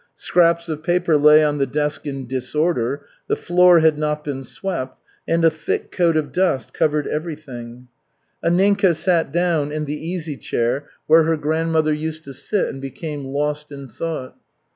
Scraps 0.15 0.67
of 0.67 0.81
paper 0.81 1.15
lay 1.15 1.43
on 1.43 1.59
the 1.59 1.67
desk 1.67 2.07
in 2.07 2.25
disorder, 2.25 3.05
the 3.27 3.35
floor 3.35 3.81
had 3.81 3.99
not 3.99 4.23
been 4.23 4.43
swept 4.43 4.99
and 5.27 5.45
a 5.45 5.51
thick 5.51 5.91
coat 5.91 6.17
of 6.17 6.31
dust 6.31 6.73
covered 6.73 7.05
everything. 7.05 7.87
Anninka 8.43 8.95
sat 8.95 9.31
down 9.31 9.71
in 9.71 9.85
the 9.85 9.93
easy 10.07 10.37
chair 10.37 10.89
where 11.05 11.25
her 11.25 11.37
grandmother 11.37 11.93
used 11.93 12.23
to 12.23 12.33
sit, 12.33 12.69
and 12.69 12.81
became 12.81 13.25
lost 13.25 13.71
in 13.71 13.87
thought. 13.87 14.35